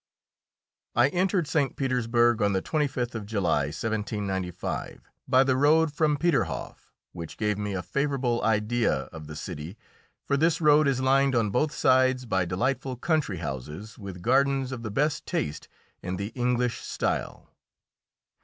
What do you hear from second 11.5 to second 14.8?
both sides by delightful country houses, with gardens